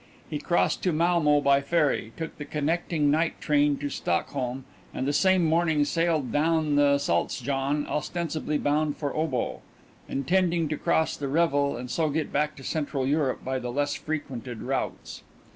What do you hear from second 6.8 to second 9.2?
Saltsjon, ostensibly bound for